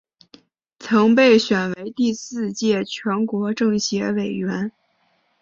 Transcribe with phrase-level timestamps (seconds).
[0.79, 4.71] 曾被选为第四届全国政协委员。